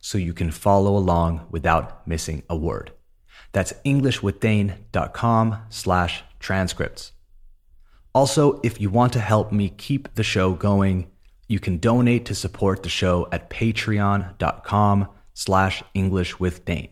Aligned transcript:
so 0.00 0.18
you 0.18 0.32
can 0.32 0.50
follow 0.50 0.96
along 0.96 1.46
without 1.50 2.06
missing 2.06 2.42
a 2.48 2.56
word. 2.56 2.92
That's 3.52 3.72
englishwithdane.com 3.84 5.58
slash 5.70 6.22
transcripts. 6.40 7.12
Also, 8.14 8.60
if 8.62 8.80
you 8.80 8.90
want 8.90 9.12
to 9.12 9.20
help 9.20 9.52
me 9.52 9.68
keep 9.68 10.14
the 10.14 10.22
show 10.22 10.52
going, 10.52 11.10
you 11.48 11.60
can 11.60 11.78
donate 11.78 12.24
to 12.26 12.34
support 12.34 12.82
the 12.82 12.88
show 12.88 13.28
at 13.30 13.50
patreon.com 13.50 15.08
slash 15.34 15.82
englishwithdane. 15.94 16.90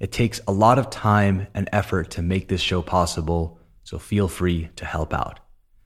It 0.00 0.12
takes 0.12 0.40
a 0.46 0.52
lot 0.52 0.78
of 0.78 0.90
time 0.90 1.48
and 1.54 1.68
effort 1.72 2.10
to 2.12 2.22
make 2.22 2.48
this 2.48 2.60
show 2.60 2.82
possible, 2.82 3.58
so 3.82 3.98
feel 3.98 4.28
free 4.28 4.68
to 4.76 4.84
help 4.84 5.12
out. 5.12 5.40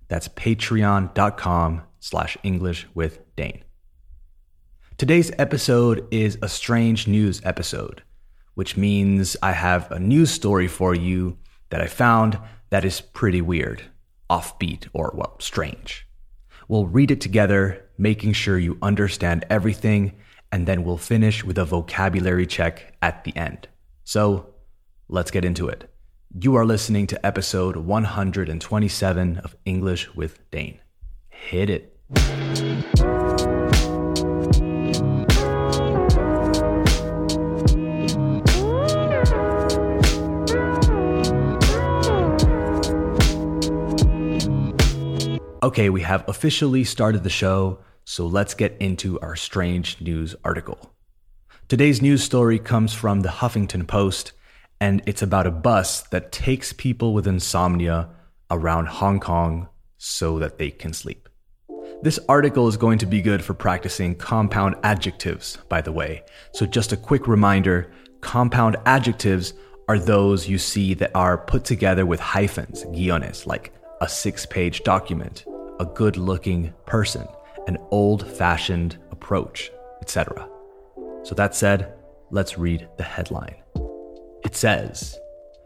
That's 0.09 0.29
patreon.com 0.29 1.83
slash 2.01 2.37
englishwithdane. 2.45 3.62
Today's 5.02 5.33
episode 5.37 6.06
is 6.12 6.38
a 6.42 6.48
strange 6.48 7.09
news 7.09 7.41
episode, 7.45 8.05
which 8.55 8.77
means 8.77 9.37
I 9.42 9.51
have 9.51 9.91
a 9.91 9.98
news 9.98 10.30
story 10.30 10.69
for 10.69 10.95
you 10.95 11.38
that 11.70 11.80
I 11.80 11.88
found 11.88 12.39
that 12.70 12.84
is 12.84 13.00
pretty 13.00 13.42
weird, 13.42 13.83
offbeat, 14.30 14.86
or, 14.92 15.12
well, 15.17 15.34
strange. 15.41 16.06
We'll 16.69 16.86
read 16.86 17.11
it 17.11 17.20
together, 17.20 17.84
making 17.98 18.34
sure 18.34 18.61
you 18.61 18.78
understand 18.80 19.45
everything, 19.50 20.12
and 20.53 20.69
then 20.69 20.84
we'll 20.84 20.98
finish 20.98 21.42
with 21.42 21.58
a 21.58 21.64
vocabulary 21.64 22.47
check 22.47 22.95
at 23.03 23.25
the 23.25 23.36
end. 23.36 23.67
So, 24.05 24.55
let's 25.08 25.33
get 25.33 25.45
into 25.45 25.67
it. 25.67 25.92
You 26.39 26.55
are 26.55 26.64
listening 26.64 27.08
to 27.08 27.27
episode 27.27 27.75
127 27.75 29.39
of 29.39 29.56
English 29.64 30.14
with 30.14 30.48
Dane. 30.53 30.78
Hit 31.28 31.70
it. 31.70 31.98
Okay, 45.62 45.91
we 45.91 46.00
have 46.02 46.28
officially 46.28 46.82
started 46.82 47.22
the 47.22 47.30
show, 47.30 47.78
so 48.05 48.27
let's 48.27 48.52
get 48.52 48.77
into 48.80 49.20
our 49.20 49.36
strange 49.36 50.00
news 50.00 50.34
article. 50.44 50.92
Today's 51.68 52.02
news 52.02 52.24
story 52.24 52.58
comes 52.58 52.92
from 52.92 53.20
the 53.20 53.28
Huffington 53.28 53.86
Post, 53.86 54.33
and 54.80 55.00
it's 55.06 55.22
about 55.22 55.46
a 55.46 55.52
bus 55.52 56.02
that 56.08 56.33
takes 56.33 56.72
people 56.72 57.14
with 57.14 57.28
insomnia 57.28 58.08
around 58.50 58.88
Hong 58.88 59.20
Kong 59.20 59.68
so 59.98 60.40
that 60.40 60.58
they 60.58 60.72
can 60.72 60.92
sleep. 60.92 61.28
This 62.02 62.18
article 62.28 62.66
is 62.66 62.77
going 62.77 62.98
to 62.98 63.06
be 63.06 63.22
good 63.22 63.44
for 63.44 63.55
practicing 63.55 64.16
compound 64.16 64.74
adjectives, 64.83 65.58
by 65.68 65.80
the 65.80 65.92
way. 65.92 66.24
So, 66.55 66.66
just 66.66 66.90
a 66.90 66.96
quick 66.96 67.28
reminder 67.28 67.92
compound 68.20 68.78
adjectives 68.84 69.55
are 69.86 70.00
those 70.00 70.48
you 70.48 70.58
see 70.58 70.94
that 70.94 71.12
are 71.14 71.38
put 71.38 71.64
together 71.64 72.05
with 72.05 72.18
hyphens, 72.18 72.84
guiones, 72.86 73.46
like 73.46 73.72
a 74.00 74.08
six 74.08 74.44
page 74.44 74.83
document 74.83 75.44
a 75.81 75.87
good 75.87 76.17
looking 76.17 76.73
person, 76.86 77.27
an 77.67 77.79
old 77.91 78.27
fashioned 78.27 78.98
approach, 79.11 79.70
etc. 80.01 80.48
So, 81.23 81.35
that 81.35 81.55
said, 81.55 81.95
let's 82.30 82.58
read 82.58 82.89
the 82.96 83.05
headline. 83.05 83.57
It 84.45 84.57
says 84.57 85.19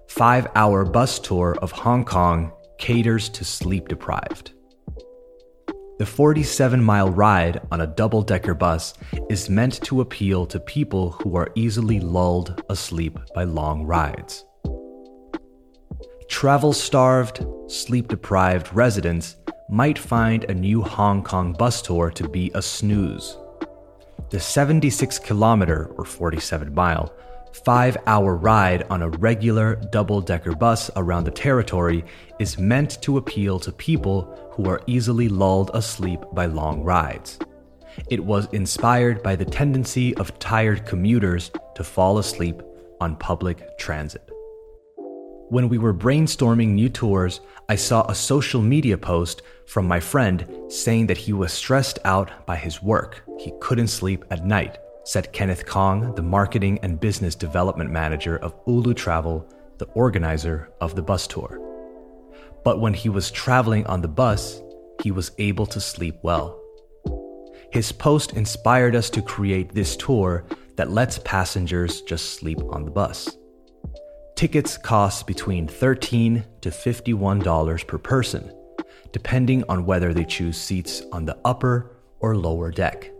Five 0.08 0.48
hour 0.54 0.84
bus 0.84 1.18
tour 1.18 1.56
of 1.60 1.72
Hong 1.72 2.04
Kong 2.04 2.52
caters 2.78 3.28
to 3.30 3.44
sleep 3.44 3.88
deprived. 3.88 4.52
The 5.98 6.06
47 6.06 6.82
mile 6.82 7.10
ride 7.10 7.60
on 7.72 7.80
a 7.80 7.86
double 7.86 8.22
decker 8.22 8.54
bus 8.54 8.94
is 9.30 9.48
meant 9.48 9.82
to 9.84 10.02
appeal 10.02 10.44
to 10.46 10.60
people 10.60 11.10
who 11.10 11.36
are 11.36 11.50
easily 11.54 12.00
lulled 12.00 12.62
asleep 12.68 13.18
by 13.34 13.44
long 13.44 13.84
rides. 13.84 14.44
Travel 16.28 16.72
starved, 16.72 17.46
sleep 17.66 18.08
deprived 18.08 18.74
residents 18.74 19.36
might 19.68 19.98
find 19.98 20.44
a 20.44 20.54
new 20.54 20.82
Hong 20.82 21.22
Kong 21.22 21.52
bus 21.52 21.82
tour 21.82 22.10
to 22.12 22.28
be 22.28 22.50
a 22.54 22.62
snooze. 22.62 23.36
The 24.30 24.40
76 24.40 25.18
kilometer, 25.18 25.86
or 25.96 26.04
47 26.04 26.74
mile, 26.74 27.12
five 27.64 27.96
hour 28.06 28.36
ride 28.36 28.84
on 28.90 29.02
a 29.02 29.08
regular 29.08 29.76
double 29.90 30.20
decker 30.20 30.54
bus 30.54 30.90
around 30.96 31.24
the 31.24 31.30
territory 31.30 32.04
is 32.38 32.58
meant 32.58 33.00
to 33.02 33.16
appeal 33.16 33.58
to 33.60 33.72
people 33.72 34.50
who 34.52 34.68
are 34.68 34.82
easily 34.86 35.28
lulled 35.28 35.70
asleep 35.74 36.20
by 36.32 36.46
long 36.46 36.82
rides. 36.82 37.38
It 38.10 38.22
was 38.22 38.46
inspired 38.52 39.22
by 39.22 39.36
the 39.36 39.44
tendency 39.44 40.14
of 40.16 40.38
tired 40.38 40.84
commuters 40.84 41.50
to 41.74 41.82
fall 41.82 42.18
asleep 42.18 42.62
on 43.00 43.16
public 43.16 43.78
transit. 43.78 44.30
When 45.48 45.68
we 45.68 45.78
were 45.78 45.94
brainstorming 45.94 46.70
new 46.70 46.88
tours, 46.88 47.40
I 47.68 47.76
saw 47.76 48.04
a 48.06 48.16
social 48.16 48.60
media 48.60 48.98
post 48.98 49.42
from 49.64 49.86
my 49.86 50.00
friend 50.00 50.44
saying 50.68 51.06
that 51.06 51.16
he 51.16 51.32
was 51.32 51.52
stressed 51.52 52.00
out 52.04 52.44
by 52.46 52.56
his 52.56 52.82
work. 52.82 53.22
He 53.38 53.52
couldn't 53.60 53.86
sleep 53.86 54.24
at 54.32 54.44
night, 54.44 54.78
said 55.04 55.32
Kenneth 55.32 55.64
Kong, 55.64 56.16
the 56.16 56.22
marketing 56.22 56.80
and 56.82 56.98
business 56.98 57.36
development 57.36 57.92
manager 57.92 58.38
of 58.38 58.56
Ulu 58.66 58.92
Travel, 58.94 59.48
the 59.78 59.86
organizer 59.94 60.68
of 60.80 60.96
the 60.96 61.02
bus 61.02 61.28
tour. 61.28 61.60
But 62.64 62.80
when 62.80 62.94
he 62.94 63.08
was 63.08 63.30
traveling 63.30 63.86
on 63.86 64.02
the 64.02 64.08
bus, 64.08 64.60
he 65.04 65.12
was 65.12 65.30
able 65.38 65.66
to 65.66 65.80
sleep 65.80 66.16
well. 66.22 66.60
His 67.70 67.92
post 67.92 68.32
inspired 68.32 68.96
us 68.96 69.10
to 69.10 69.22
create 69.22 69.72
this 69.72 69.96
tour 69.96 70.44
that 70.74 70.90
lets 70.90 71.20
passengers 71.20 72.02
just 72.02 72.34
sleep 72.34 72.58
on 72.70 72.84
the 72.84 72.90
bus. 72.90 73.36
Tickets 74.36 74.76
cost 74.76 75.26
between 75.26 75.66
13 75.66 76.44
to 76.60 76.68
$51 76.68 77.86
per 77.86 77.96
person, 77.96 78.54
depending 79.10 79.64
on 79.66 79.86
whether 79.86 80.12
they 80.12 80.26
choose 80.26 80.60
seats 80.60 81.00
on 81.10 81.24
the 81.24 81.38
upper 81.46 81.96
or 82.20 82.36
lower 82.36 82.70
deck. 82.70 83.10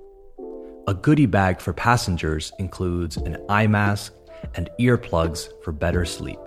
A 0.87 0.93
goodie 0.93 1.25
bag 1.25 1.59
for 1.59 1.73
passengers 1.73 2.53
includes 2.59 3.17
an 3.17 3.39
eye 3.49 3.67
mask 3.67 4.13
and 4.57 4.69
earplugs 4.79 5.49
for 5.65 5.73
better 5.73 6.05
sleep. 6.05 6.39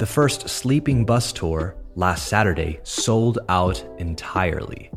The 0.00 0.06
first 0.06 0.48
sleeping 0.48 1.04
bus 1.06 1.32
tour 1.32 1.76
last 1.94 2.26
Saturday 2.26 2.80
sold 2.82 3.38
out 3.48 3.84
entirely. 3.98 4.90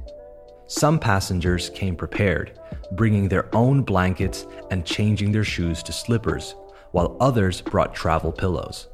Some 0.65 0.97
passengers 0.97 1.69
came 1.75 1.95
prepared, 1.95 2.59
bringing 2.93 3.27
their 3.27 3.55
own 3.55 3.83
blankets 3.83 4.47
and 4.71 4.83
changing 4.83 5.31
their 5.31 5.43
shoes 5.43 5.83
to 5.83 5.93
slippers 5.93 6.55
while 6.91 7.17
others 7.19 7.61
brought 7.61 7.95
travel 7.95 8.31
pillows. 8.31 8.87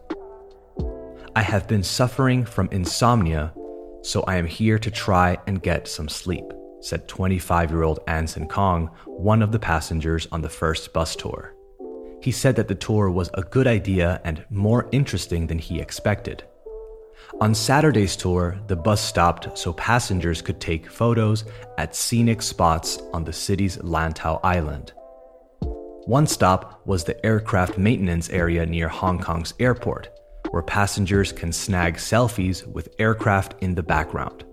I 1.35 1.41
have 1.41 1.67
been 1.67 1.83
suffering 1.83 2.45
from 2.45 2.69
insomnia, 2.71 3.53
so 4.01 4.23
I 4.23 4.37
am 4.37 4.47
here 4.47 4.79
to 4.79 4.89
try 4.89 5.37
and 5.45 5.61
get 5.61 5.87
some 5.87 6.09
sleep, 6.09 6.45
said 6.81 7.07
25 7.07 7.71
year 7.71 7.83
old 7.83 7.99
Anson 8.07 8.47
Kong, 8.47 8.89
one 9.05 9.41
of 9.41 9.51
the 9.51 9.59
passengers 9.59 10.27
on 10.31 10.41
the 10.41 10.49
first 10.49 10.93
bus 10.93 11.15
tour. 11.15 11.53
He 12.21 12.31
said 12.31 12.55
that 12.55 12.67
the 12.67 12.75
tour 12.75 13.11
was 13.11 13.29
a 13.35 13.43
good 13.43 13.67
idea 13.67 14.19
and 14.23 14.43
more 14.49 14.89
interesting 14.91 15.47
than 15.47 15.59
he 15.59 15.79
expected. 15.79 16.43
On 17.41 17.53
Saturday's 17.53 18.15
tour, 18.15 18.59
the 18.67 18.75
bus 18.75 19.01
stopped 19.01 19.57
so 19.57 19.73
passengers 19.73 20.41
could 20.41 20.59
take 20.59 20.89
photos 20.89 21.45
at 21.77 21.95
scenic 21.95 22.41
spots 22.41 22.99
on 23.13 23.23
the 23.23 23.33
city's 23.33 23.77
Lantau 23.77 24.39
Island. 24.43 24.93
One 26.07 26.25
stop 26.25 26.87
was 26.87 27.03
the 27.03 27.25
aircraft 27.25 27.77
maintenance 27.77 28.29
area 28.29 28.65
near 28.65 28.87
Hong 28.87 29.19
Kong's 29.19 29.53
airport, 29.59 30.07
where 30.51 30.63
passengers 30.63 31.33
can 31.33 31.51
snag 31.51 31.95
selfies 31.95 32.65
with 32.65 32.95
aircraft 32.97 33.61
in 33.61 33.75
the 33.75 33.83
background. 33.83 34.45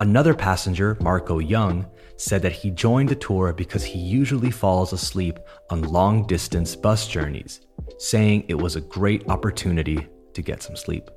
Another 0.00 0.34
passenger, 0.34 0.98
Marco 1.00 1.38
Young, 1.38 1.86
said 2.16 2.42
that 2.42 2.50
he 2.50 2.72
joined 2.72 3.10
the 3.10 3.14
tour 3.14 3.52
because 3.52 3.84
he 3.84 4.00
usually 4.00 4.50
falls 4.50 4.92
asleep 4.92 5.38
on 5.70 5.82
long 5.82 6.26
distance 6.26 6.74
bus 6.74 7.06
journeys, 7.06 7.60
saying 7.98 8.44
it 8.48 8.58
was 8.58 8.74
a 8.74 8.80
great 8.80 9.28
opportunity 9.28 10.08
to 10.34 10.42
get 10.42 10.60
some 10.60 10.74
sleep. 10.74 11.08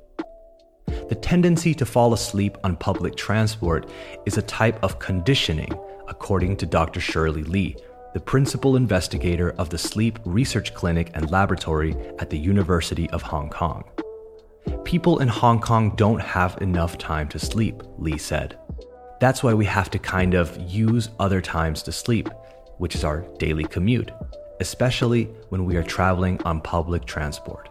The 0.86 1.18
tendency 1.20 1.74
to 1.74 1.84
fall 1.84 2.12
asleep 2.12 2.58
on 2.62 2.76
public 2.76 3.16
transport 3.16 3.90
is 4.24 4.38
a 4.38 4.42
type 4.42 4.78
of 4.84 5.00
conditioning, 5.00 5.72
according 6.06 6.58
to 6.58 6.66
Dr. 6.66 7.00
Shirley 7.00 7.42
Li, 7.42 7.76
the 8.16 8.20
principal 8.20 8.76
investigator 8.76 9.50
of 9.58 9.68
the 9.68 9.76
Sleep 9.76 10.18
Research 10.24 10.72
Clinic 10.72 11.10
and 11.12 11.30
Laboratory 11.30 11.94
at 12.18 12.30
the 12.30 12.38
University 12.38 13.10
of 13.10 13.20
Hong 13.20 13.50
Kong. 13.50 13.84
People 14.84 15.18
in 15.18 15.28
Hong 15.28 15.60
Kong 15.60 15.94
don't 15.96 16.22
have 16.22 16.56
enough 16.62 16.96
time 16.96 17.28
to 17.28 17.38
sleep, 17.38 17.82
Li 17.98 18.16
said. 18.16 18.58
That's 19.20 19.42
why 19.42 19.52
we 19.52 19.66
have 19.66 19.90
to 19.90 19.98
kind 19.98 20.32
of 20.32 20.56
use 20.56 21.10
other 21.20 21.42
times 21.42 21.82
to 21.82 21.92
sleep, 21.92 22.30
which 22.78 22.94
is 22.94 23.04
our 23.04 23.20
daily 23.36 23.64
commute, 23.64 24.10
especially 24.60 25.24
when 25.50 25.66
we 25.66 25.76
are 25.76 25.82
traveling 25.82 26.42
on 26.44 26.62
public 26.62 27.04
transport. 27.04 27.68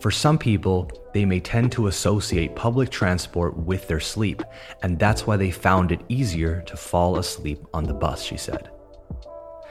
For 0.00 0.12
some 0.12 0.38
people, 0.38 0.88
they 1.14 1.24
may 1.24 1.40
tend 1.40 1.72
to 1.72 1.88
associate 1.88 2.54
public 2.54 2.90
transport 2.90 3.56
with 3.56 3.88
their 3.88 3.98
sleep, 3.98 4.44
and 4.84 5.00
that's 5.00 5.26
why 5.26 5.36
they 5.36 5.50
found 5.50 5.90
it 5.90 6.02
easier 6.08 6.62
to 6.68 6.76
fall 6.76 7.18
asleep 7.18 7.66
on 7.74 7.82
the 7.82 7.94
bus, 7.94 8.22
she 8.22 8.36
said. 8.36 8.70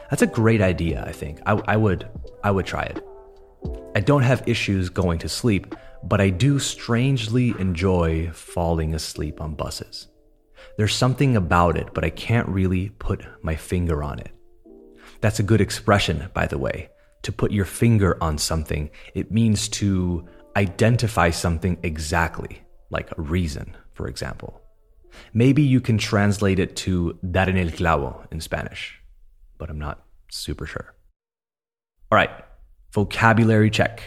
That's 0.09 0.21
a 0.21 0.27
great 0.27 0.61
idea, 0.61 1.03
I 1.05 1.11
think. 1.11 1.41
I, 1.45 1.53
I, 1.67 1.77
would 1.77 2.07
I 2.43 2.51
would 2.51 2.65
try 2.65 2.83
it. 2.83 3.03
I 3.95 3.99
don't 4.01 4.21
have 4.23 4.47
issues 4.47 4.89
going 4.89 5.19
to 5.19 5.29
sleep, 5.29 5.73
but 6.03 6.21
I 6.21 6.29
do 6.29 6.59
strangely 6.59 7.53
enjoy 7.59 8.29
falling 8.31 8.93
asleep 8.93 9.41
on 9.41 9.55
buses. 9.55 10.07
There's 10.77 10.93
something 10.93 11.35
about 11.35 11.77
it, 11.77 11.93
but 11.93 12.03
I 12.03 12.09
can't 12.09 12.47
really 12.49 12.89
put 12.89 13.25
my 13.43 13.55
finger 13.55 14.03
on 14.03 14.19
it. 14.19 14.31
That's 15.21 15.39
a 15.39 15.43
good 15.43 15.61
expression, 15.61 16.29
by 16.33 16.47
the 16.47 16.57
way. 16.57 16.89
To 17.23 17.31
put 17.31 17.51
your 17.51 17.65
finger 17.65 18.17
on 18.21 18.37
something, 18.37 18.91
it 19.15 19.31
means 19.31 19.67
to 19.69 20.27
identify 20.55 21.31
something 21.31 21.79
exactly, 21.81 22.61
like 22.91 23.09
a 23.17 23.21
reason, 23.21 23.75
for 23.93 24.07
example. 24.07 24.61
Maybe 25.33 25.63
you 25.63 25.81
can 25.81 25.97
translate 25.97 26.59
it 26.59 26.75
to 26.77 27.17
dar 27.31 27.49
en 27.49 27.57
el 27.57 27.69
clavo 27.69 28.27
in 28.31 28.41
Spanish 28.41 28.99
but 29.57 29.69
I'm 29.69 29.79
not 29.79 30.05
super 30.29 30.65
sure. 30.65 30.95
All 32.11 32.17
right, 32.17 32.29
vocabulary 32.91 33.69
check. 33.69 34.01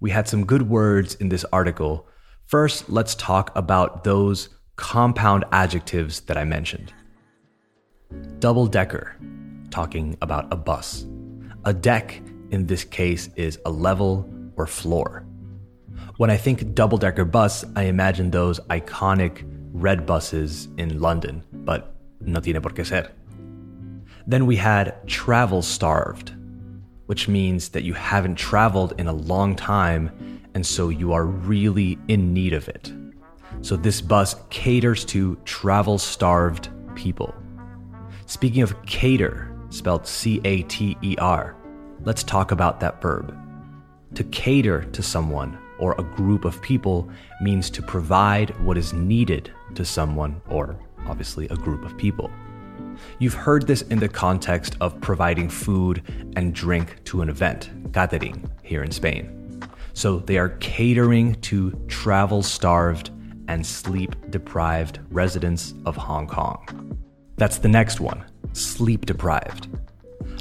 We 0.00 0.10
had 0.10 0.28
some 0.28 0.44
good 0.44 0.68
words 0.68 1.14
in 1.14 1.28
this 1.28 1.44
article. 1.52 2.06
First, 2.46 2.88
let's 2.88 3.14
talk 3.14 3.50
about 3.56 4.04
those 4.04 4.48
compound 4.76 5.44
adjectives 5.52 6.20
that 6.22 6.36
I 6.36 6.44
mentioned. 6.44 6.92
Double 8.38 8.66
decker, 8.66 9.16
talking 9.70 10.16
about 10.22 10.52
a 10.52 10.56
bus. 10.56 11.06
A 11.64 11.72
deck, 11.72 12.22
in 12.50 12.66
this 12.66 12.84
case, 12.84 13.28
is 13.36 13.58
a 13.64 13.70
level 13.70 14.28
or 14.56 14.66
floor. 14.66 15.26
When 16.18 16.30
I 16.30 16.36
think 16.36 16.74
double 16.74 16.98
decker 16.98 17.24
bus, 17.24 17.64
I 17.74 17.84
imagine 17.84 18.30
those 18.30 18.60
iconic 18.70 19.44
red 19.72 20.06
buses 20.06 20.68
in 20.78 21.00
London, 21.00 21.42
but 21.52 21.94
no 22.20 22.40
tiene 22.40 22.60
por 22.60 22.72
qué 22.72 22.86
ser. 22.86 23.10
Then 24.26 24.46
we 24.46 24.56
had 24.56 25.06
travel 25.06 25.62
starved, 25.62 26.32
which 27.06 27.28
means 27.28 27.68
that 27.70 27.84
you 27.84 27.94
haven't 27.94 28.36
traveled 28.36 28.94
in 28.98 29.06
a 29.06 29.12
long 29.12 29.54
time 29.54 30.10
and 30.54 30.66
so 30.66 30.88
you 30.88 31.12
are 31.12 31.26
really 31.26 31.98
in 32.08 32.32
need 32.32 32.54
of 32.54 32.66
it. 32.68 32.92
So 33.60 33.76
this 33.76 34.00
bus 34.00 34.36
caters 34.48 35.04
to 35.06 35.36
travel 35.44 35.98
starved 35.98 36.70
people. 36.94 37.34
Speaking 38.24 38.62
of 38.62 38.74
cater, 38.86 39.54
spelled 39.68 40.06
C 40.06 40.40
A 40.44 40.62
T 40.62 40.96
E 41.02 41.14
R, 41.18 41.54
let's 42.04 42.22
talk 42.22 42.52
about 42.52 42.80
that 42.80 43.02
verb. 43.02 43.36
To 44.14 44.24
cater 44.24 44.84
to 44.84 45.02
someone 45.02 45.58
or 45.78 45.94
a 45.98 46.02
group 46.02 46.44
of 46.44 46.62
people 46.62 47.08
means 47.40 47.68
to 47.70 47.82
provide 47.82 48.58
what 48.64 48.78
is 48.78 48.92
needed 48.92 49.52
to 49.74 49.84
someone 49.84 50.40
or 50.48 50.78
obviously 51.06 51.46
a 51.48 51.56
group 51.56 51.84
of 51.84 51.96
people. 51.98 52.30
You've 53.18 53.34
heard 53.34 53.66
this 53.66 53.82
in 53.82 53.98
the 53.98 54.08
context 54.08 54.76
of 54.80 55.00
providing 55.00 55.48
food 55.48 56.02
and 56.36 56.54
drink 56.54 57.02
to 57.04 57.22
an 57.22 57.28
event, 57.28 57.92
catering, 57.92 58.50
here 58.62 58.82
in 58.82 58.90
Spain. 58.90 59.60
So 59.94 60.18
they 60.18 60.38
are 60.38 60.50
catering 60.60 61.34
to 61.42 61.72
travel 61.88 62.42
starved 62.42 63.10
and 63.48 63.64
sleep 63.64 64.14
deprived 64.30 65.00
residents 65.10 65.74
of 65.86 65.96
Hong 65.96 66.26
Kong. 66.26 66.98
That's 67.36 67.58
the 67.58 67.68
next 67.68 68.00
one 68.00 68.24
sleep 68.52 69.06
deprived. 69.06 69.68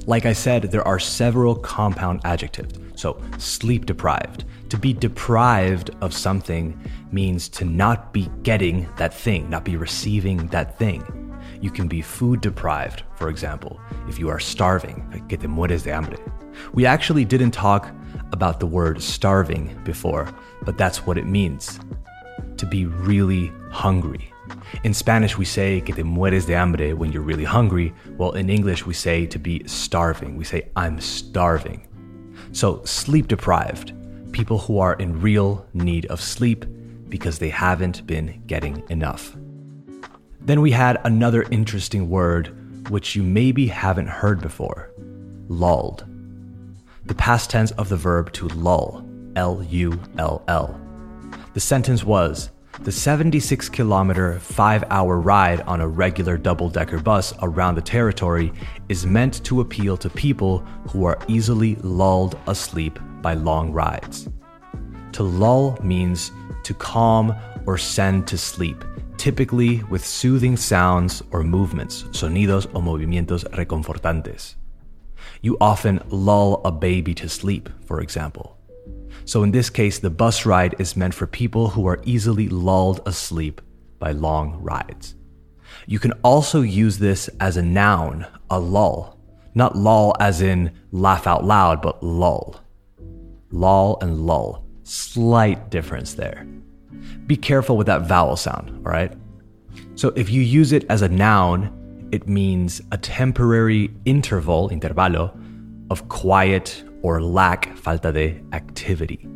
Like 0.06 0.26
I 0.26 0.34
said, 0.34 0.64
there 0.64 0.88
are 0.88 1.00
several 1.00 1.56
compound 1.56 2.22
adjectives. 2.24 2.80
So, 2.96 3.22
sleep 3.38 3.86
deprived. 3.86 4.46
To 4.70 4.78
be 4.78 4.94
deprived 4.94 5.92
of 6.02 6.14
something 6.14 6.80
means 7.12 7.50
to 7.50 7.66
not 7.66 8.14
be 8.14 8.30
getting 8.44 8.88
that 8.98 9.14
thing, 9.14 9.50
not 9.50 9.66
be 9.66 9.76
receiving 9.76 10.48
that 10.48 10.78
thing. 10.78 11.25
You 11.62 11.72
can 11.72 11.88
be 11.88 12.02
food 12.02 12.42
deprived, 12.42 13.04
for 13.16 13.30
example, 13.30 13.80
if 14.08 14.20
you 14.20 14.30
are 14.30 14.40
starving, 14.40 15.26
que 15.30 15.38
te 15.38 15.48
mueres 15.48 15.84
de 15.84 15.92
hambre. 15.92 16.18
We 16.74 16.86
actually 16.86 17.26
didn't 17.26 17.52
talk 17.52 17.90
about 18.32 18.60
the 18.60 18.66
word 18.66 19.02
starving 19.02 19.78
before, 19.84 20.28
but 20.64 20.78
that's 20.78 21.06
what 21.06 21.18
it 21.18 21.26
means 21.26 21.80
to 22.58 22.66
be 22.66 22.86
really 22.86 23.52
hungry. 23.72 24.32
In 24.84 24.94
Spanish, 24.94 25.38
we 25.38 25.46
say 25.46 25.82
que 25.82 25.96
te 25.96 26.04
mueres 26.04 26.46
de 26.46 26.54
hambre 26.54 26.96
when 26.96 27.12
you're 27.12 27.22
really 27.22 27.44
hungry, 27.44 27.94
Well, 28.18 28.34
in 28.34 28.50
English, 28.50 28.86
we 28.86 28.94
say 28.94 29.26
to 29.28 29.40
be 29.40 29.64
starving. 29.66 30.38
We 30.38 30.44
say, 30.46 30.70
I'm 30.76 31.00
starving. 31.00 31.88
So, 32.52 32.84
sleep 32.86 33.28
deprived, 33.28 33.94
people 34.32 34.60
who 34.60 34.80
are 34.80 34.94
in 34.96 35.22
real 35.22 35.66
need 35.74 36.06
of 36.08 36.22
sleep 36.22 36.66
because 37.10 37.40
they 37.40 37.50
haven't 37.50 38.06
been 38.06 38.42
getting 38.48 38.84
enough. 38.90 39.36
Then 40.46 40.62
we 40.62 40.70
had 40.70 41.02
another 41.04 41.42
interesting 41.50 42.08
word 42.08 42.90
which 42.92 43.16
you 43.16 43.24
maybe 43.24 43.66
haven't 43.66 44.08
heard 44.08 44.42
before 44.42 44.92
lulled. 45.48 46.06
The 47.06 47.16
past 47.16 47.50
tense 47.50 47.72
of 47.72 47.90
the 47.90 47.98
verb 47.98 48.32
to 48.34 48.48
lull, 48.50 49.04
L 49.36 49.64
U 49.64 50.00
L 50.20 50.44
L. 50.48 50.80
The 51.56 51.60
sentence 51.60 52.04
was 52.04 52.52
The 52.82 52.92
76 52.92 53.70
kilometer, 53.70 54.40
5 54.40 54.84
hour 54.92 55.20
ride 55.20 55.62
on 55.62 55.82
a 55.82 55.88
regular 55.88 56.38
double 56.38 56.70
decker 56.70 57.00
bus 57.00 57.34
around 57.42 57.74
the 57.74 57.82
territory 57.82 58.54
is 58.88 59.04
meant 59.04 59.44
to 59.46 59.62
appeal 59.62 59.98
to 59.98 60.10
people 60.12 60.60
who 60.90 61.06
are 61.06 61.18
easily 61.28 61.76
lulled 61.78 62.38
asleep 62.46 63.00
by 63.24 63.34
long 63.34 63.72
rides. 63.72 64.30
To 65.14 65.24
lull 65.24 65.80
means 65.82 66.32
to 66.64 66.76
calm 66.76 67.36
or 67.66 67.80
send 67.80 68.28
to 68.28 68.38
sleep 68.38 68.84
typically 69.18 69.84
with 69.84 70.06
soothing 70.06 70.58
sounds 70.58 71.22
or 71.32 71.44
movements, 71.44 72.04
sonidos 72.12 72.68
o 72.74 72.82
movimientos 72.82 73.44
reconfortantes. 73.56 74.56
You 75.42 75.58
often 75.60 76.02
lull 76.10 76.62
a 76.66 76.72
baby 76.72 77.14
to 77.16 77.30
sleep, 77.30 77.70
for 77.86 78.02
example. 78.02 78.58
So 79.26 79.44
in 79.44 79.52
this 79.52 79.70
case, 79.70 80.00
the 80.00 80.10
bus 80.10 80.46
ride 80.46 80.76
is 80.80 80.96
meant 80.96 81.14
for 81.14 81.28
people 81.28 81.70
who 81.70 81.88
are 81.88 82.02
easily 82.06 82.48
lulled 82.50 83.02
asleep 83.06 83.62
by 84.00 84.12
long 84.12 84.62
rides. 84.62 85.16
You 85.88 86.00
can 86.00 86.14
also 86.24 86.62
use 86.62 87.00
this 87.00 87.30
as 87.40 87.58
a 87.58 87.62
noun, 87.62 88.28
a 88.50 88.60
lull. 88.60 89.20
Not 89.56 89.76
lull 89.76 90.16
as 90.20 90.42
in 90.42 90.72
laugh 90.92 91.28
out 91.28 91.46
loud, 91.46 91.82
but 91.82 92.04
lull. 92.04 92.60
Lull 93.52 93.98
and 94.02 94.26
lull. 94.26 94.66
Slight 94.84 95.70
difference 95.72 96.14
there 96.14 96.46
be 97.28 97.36
careful 97.36 97.78
with 97.78 97.88
that 97.88 98.04
vowel 98.08 98.36
sound, 98.36 98.70
all 98.86 98.92
right? 98.92 99.12
So 99.96 100.10
if 100.16 100.30
you 100.30 100.42
use 100.42 100.72
it 100.72 100.86
as 100.90 101.02
a 101.02 101.10
noun, 101.10 102.10
it 102.12 102.28
means 102.28 102.82
a 102.92 102.98
temporary 102.98 103.92
interval, 104.06 104.70
intervalo, 104.70 105.34
of 105.90 106.08
quiet 106.10 106.84
or 107.02 107.22
lack, 107.22 107.76
falta 107.78 108.12
de, 108.12 108.42
activity. 108.54 109.28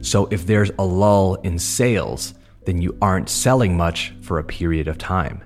So 0.00 0.26
if 0.30 0.46
there's 0.46 0.70
a 0.78 0.84
lull 0.84 1.34
in 1.36 1.58
sales, 1.58 2.34
then 2.64 2.80
you 2.80 2.96
aren't 3.02 3.28
selling 3.28 3.76
much 3.76 4.14
for 4.22 4.38
a 4.38 4.44
period 4.44 4.88
of 4.88 4.98
time. 4.98 5.42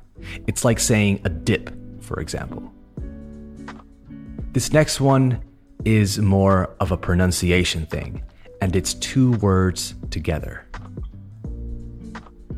It's 0.46 0.64
like 0.64 0.78
saying 0.78 1.20
a 1.24 1.28
dip, 1.28 1.70
for 2.02 2.20
example. 2.20 2.72
This 4.52 4.72
next 4.72 5.00
one 5.00 5.42
is 5.84 6.18
more 6.18 6.74
of 6.80 6.92
a 6.92 6.96
pronunciation 6.96 7.86
thing, 7.86 8.22
and 8.60 8.74
it's 8.76 8.94
two 8.94 9.32
words 9.32 9.94
together 10.10 10.63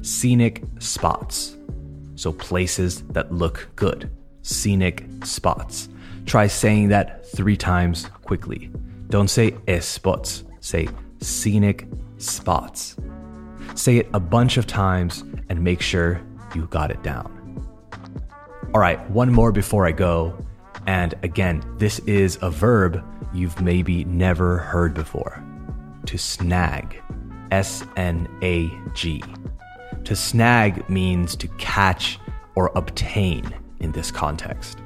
scenic 0.06 0.62
spots. 0.78 1.56
So 2.14 2.32
places 2.32 3.02
that 3.08 3.32
look 3.32 3.68
good. 3.74 4.10
Scenic 4.42 5.04
spots. 5.24 5.88
Try 6.24 6.46
saying 6.46 6.88
that 6.88 7.26
three 7.26 7.56
times 7.56 8.08
quickly. 8.22 8.70
Don't 9.08 9.28
say 9.28 9.56
spots, 9.80 10.44
say 10.60 10.88
scenic 11.20 11.88
spots. 12.18 12.96
Say 13.74 13.98
it 13.98 14.08
a 14.14 14.20
bunch 14.20 14.56
of 14.56 14.66
times 14.66 15.24
and 15.48 15.62
make 15.62 15.80
sure 15.80 16.20
you 16.54 16.66
got 16.66 16.90
it 16.90 17.02
down. 17.02 17.32
All 18.74 18.80
right, 18.80 18.98
one 19.10 19.32
more 19.32 19.52
before 19.52 19.86
I 19.86 19.92
go. 19.92 20.38
And 20.86 21.14
again, 21.24 21.62
this 21.78 21.98
is 22.00 22.38
a 22.42 22.50
verb 22.50 23.04
you've 23.34 23.60
maybe 23.60 24.04
never 24.04 24.58
heard 24.58 24.94
before 24.94 25.44
to 26.06 26.16
snag. 26.16 27.02
S 27.50 27.84
N 27.96 28.28
A 28.42 28.70
G. 28.94 29.22
To 30.04 30.16
snag 30.16 30.88
means 30.88 31.36
to 31.36 31.48
catch 31.58 32.18
or 32.54 32.70
obtain 32.74 33.54
in 33.80 33.92
this 33.92 34.10
context. 34.10 34.78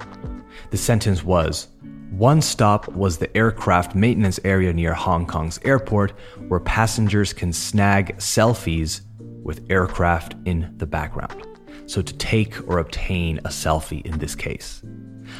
The 0.71 0.77
sentence 0.77 1.25
was 1.25 1.69
One 2.11 2.43
stop 2.43 2.89
was 2.89 3.19
the 3.19 3.35
aircraft 3.37 3.95
maintenance 3.95 4.41
area 4.45 4.73
near 4.73 4.95
Hong 4.95 5.27
Kong's 5.27 5.61
airport 5.65 6.13
where 6.49 6.61
passengers 6.61 7.33
can 7.33 7.53
snag 7.53 8.17
selfies 8.17 9.03
with 9.43 9.65
aircraft 9.71 10.35
in 10.45 10.73
the 10.77 10.87
background. 10.87 11.47
So, 11.87 12.03
to 12.03 12.15
take 12.15 12.69
or 12.69 12.79
obtain 12.79 13.39
a 13.39 13.49
selfie 13.49 14.05
in 14.07 14.19
this 14.19 14.35
case. 14.35 14.83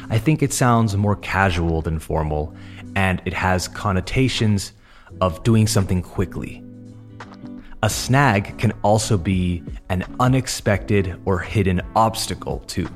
I 0.09 0.17
think 0.17 0.41
it 0.41 0.53
sounds 0.53 0.97
more 0.97 1.15
casual 1.15 1.81
than 1.81 1.99
formal, 1.99 2.55
and 2.95 3.21
it 3.25 3.33
has 3.33 3.67
connotations 3.67 4.73
of 5.21 5.43
doing 5.43 5.67
something 5.67 6.01
quickly. 6.01 6.63
A 7.83 7.89
snag 7.89 8.57
can 8.59 8.73
also 8.83 9.17
be 9.17 9.63
an 9.89 10.03
unexpected 10.19 11.19
or 11.25 11.39
hidden 11.39 11.81
obstacle, 11.95 12.59
too. 12.67 12.87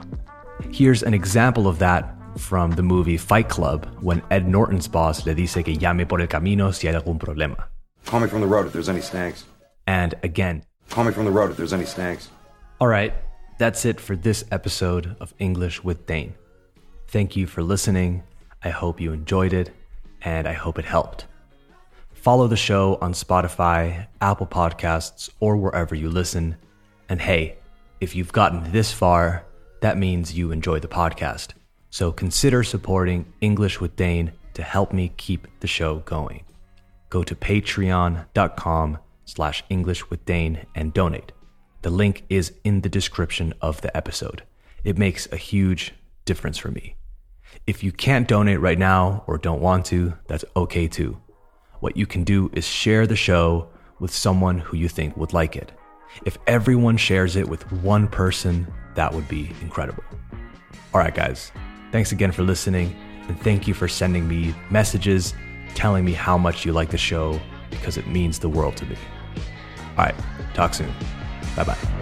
Here's 0.72 1.02
an 1.04 1.14
example 1.14 1.68
of 1.68 1.80
that 1.80 2.14
from 2.38 2.72
the 2.72 2.84
movie 2.84 3.18
Fight 3.18 3.50
Club 3.50 3.88
when 4.02 4.22
Ed 4.30 4.48
Norton's 4.48 4.88
boss 4.88 5.26
le 5.26 5.34
dice 5.34 5.64
que 5.64 5.74
llame 5.76 6.08
por 6.08 6.22
el 6.22 6.28
camino 6.28 6.72
si 6.72 6.88
hay 6.88 6.94
algún 6.94 7.18
problema. 7.18 7.66
Call 8.06 8.20
me 8.20 8.28
from 8.28 8.42
the 8.42 8.48
road 8.48 8.68
if 8.68 8.74
there's 8.74 8.90
any 8.90 9.02
snags. 9.02 9.46
And 9.88 10.14
again, 10.24 10.64
Call 10.90 11.06
me 11.06 11.12
from 11.12 11.26
the 11.26 11.32
road 11.32 11.50
if 11.50 11.58
there's 11.58 11.74
any 11.74 11.86
snags. 11.86 12.30
all 12.80 12.88
right, 12.88 13.14
that's 13.58 13.86
it 13.86 14.00
for 14.00 14.16
this 14.16 14.44
episode 14.52 15.16
of 15.20 15.34
English 15.40 15.84
with 15.84 16.06
Dane. 16.06 16.36
Thank 17.08 17.36
you 17.36 17.48
for 17.48 17.64
listening. 17.64 18.22
I 18.64 18.70
hope 18.70 19.00
you 19.02 19.14
enjoyed 19.14 19.54
it, 19.54 19.72
and 20.22 20.48
I 20.48 20.54
hope 20.54 20.78
it 20.78 20.86
helped. 20.86 21.26
Follow 22.26 22.48
the 22.48 22.58
show 22.58 22.98
on 23.02 23.14
Spotify, 23.14 24.08
Apple 24.20 24.48
Podcasts, 24.48 25.30
or 25.40 25.58
wherever 25.58 25.94
you 25.94 26.10
listen. 26.10 26.56
And 27.08 27.22
hey, 27.22 27.60
if 28.02 28.16
you've 28.16 28.32
gotten 28.32 28.72
this 28.72 28.92
far, 28.92 29.46
that 29.82 30.00
means 30.00 30.36
you 30.36 30.50
enjoy 30.50 30.80
the 30.80 30.88
podcast. 30.88 31.52
So 31.92 32.12
consider 32.12 32.64
supporting 32.64 33.32
English 33.42 33.80
with 33.80 33.96
Dane 33.96 34.32
to 34.56 34.64
help 34.64 34.92
me 34.92 35.14
keep 35.18 35.48
the 35.60 35.68
show 35.68 35.98
going. 35.98 36.44
Go 37.10 37.22
to 37.22 37.36
patreon.com 37.36 38.98
slash 39.26 39.64
English 39.70 40.10
with 40.10 40.26
Dane 40.26 40.66
and 40.74 40.96
donate. 40.96 41.32
The 41.84 41.92
link 41.92 42.24
is 42.28 42.54
in 42.64 42.82
the 42.82 42.90
description 42.90 43.54
of 43.62 43.82
the 43.82 43.96
episode. 43.96 44.42
It 44.84 44.98
makes 44.98 45.32
a 45.32 45.38
huge 45.38 45.94
difference 46.26 46.58
for 46.58 46.72
me. 46.72 46.96
If 47.68 47.84
you 47.84 47.92
can't 47.92 48.28
donate 48.28 48.62
right 48.62 48.80
now 48.80 49.24
or 49.28 49.38
don't 49.38 49.62
want 49.62 49.86
to, 49.86 50.18
that's 50.26 50.46
okay 50.56 50.88
too. 50.88 51.22
What 51.86 51.96
you 51.96 52.08
can 52.08 52.24
do 52.24 52.50
is 52.52 52.66
share 52.66 53.06
the 53.06 53.16
show 53.16 53.68
with 54.00 54.10
someone 54.10 54.58
who 54.58 54.76
you 54.76 54.90
think 54.90 55.16
would 55.18 55.34
like 55.34 55.56
it. 55.56 55.72
If 56.26 56.36
everyone 56.48 56.98
shares 56.98 57.36
it 57.36 57.48
with 57.48 57.72
one 57.72 58.08
person, 58.08 58.74
that 58.96 59.14
would 59.14 59.28
be 59.28 59.52
incredible. 59.62 60.04
All 60.96 61.00
right, 61.00 61.14
guys, 61.14 61.52
thanks 61.92 62.12
again 62.12 62.32
for 62.32 62.42
listening, 62.42 62.96
and 63.28 63.40
thank 63.40 63.68
you 63.68 63.76
for 63.76 63.88
sending 63.88 64.28
me 64.28 64.56
messages 64.72 65.36
telling 65.76 66.04
me 66.04 66.14
how 66.14 66.40
much 66.40 66.66
you 66.66 66.74
like 66.74 66.90
the 66.90 66.98
show 66.98 67.40
because 67.70 67.98
it 67.98 68.08
means 68.08 68.40
the 68.40 68.50
world 68.50 68.76
to 68.78 68.86
me. 68.88 68.98
All 69.96 70.06
right, 70.06 70.16
talk 70.56 70.74
soon. 70.74 70.92
Bye 71.56 71.66
bye. 71.66 71.95